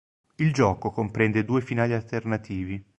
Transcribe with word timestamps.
Il 0.39 0.51
gioco 0.51 0.89
comprende 0.89 1.45
due 1.45 1.61
finali 1.61 1.93
alternativi. 1.93 2.83